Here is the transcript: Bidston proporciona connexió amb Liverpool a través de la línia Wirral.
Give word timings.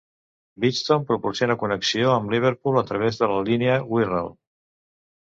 Bidston 0.63 1.03
proporciona 1.09 1.57
connexió 1.63 2.07
amb 2.13 2.33
Liverpool 2.35 2.79
a 2.81 2.83
través 2.91 3.19
de 3.19 3.29
la 3.33 3.43
línia 3.51 3.75
Wirral. 3.97 4.33